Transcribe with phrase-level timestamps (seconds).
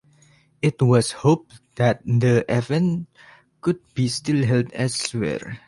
[0.63, 3.07] It was hoped that the event
[3.61, 5.59] could be still held elsewhere.